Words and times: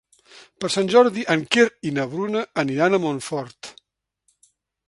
Per 0.63 0.69
Sant 0.75 0.89
Jordi 0.93 1.25
en 1.35 1.43
Quer 1.57 1.67
i 1.89 1.93
na 1.99 2.07
Bruna 2.15 2.43
aniran 2.65 2.99
a 2.99 3.01
Montfort. 3.07 3.73